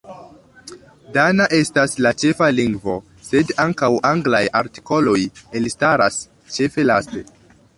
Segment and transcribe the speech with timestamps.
[1.17, 2.95] Dana estas la ĉefa lingvo,
[3.27, 5.19] sed ankaŭ anglaj artikoloj
[5.61, 6.19] elstaras
[6.57, 7.25] ĉefe laste.